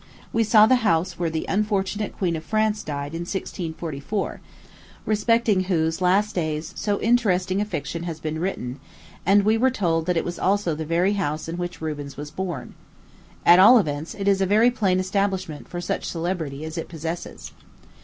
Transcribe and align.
We 0.33 0.43
saw 0.43 0.65
the 0.65 0.77
house 0.77 1.19
where 1.19 1.29
the 1.29 1.45
unfortunate 1.47 2.17
Queen 2.17 2.35
of 2.35 2.43
France 2.43 2.81
died, 2.81 3.13
in 3.13 3.19
1644, 3.21 4.41
respecting 5.05 5.65
whose 5.65 6.01
last 6.01 6.33
days 6.33 6.73
so 6.75 6.99
interesting 7.01 7.61
a 7.61 7.65
fiction 7.65 8.01
has 8.05 8.19
been 8.19 8.39
written; 8.39 8.79
and 9.27 9.43
we 9.43 9.59
were 9.59 9.69
told 9.69 10.07
that 10.07 10.17
it 10.17 10.25
was 10.25 10.39
also 10.39 10.73
the 10.73 10.85
very 10.87 11.13
house 11.13 11.47
in 11.47 11.57
which 11.57 11.81
Rubens 11.81 12.17
was 12.17 12.31
born. 12.31 12.73
At 13.45 13.59
all 13.59 13.77
events, 13.77 14.15
it 14.15 14.27
is 14.27 14.41
a 14.41 14.47
very 14.47 14.71
plain 14.71 14.99
establishment 14.99 15.67
for 15.69 15.79
such 15.79 16.05
celebrity 16.09 16.65
as 16.65 16.79
it 16.79 16.89
possesses. 16.89 17.51